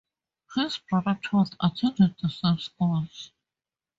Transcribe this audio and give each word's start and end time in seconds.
His 0.55 0.79
brother 0.79 1.19
Todd 1.23 1.55
attended 1.61 2.15
the 2.19 2.29
same 2.29 2.57
schools. 2.57 3.29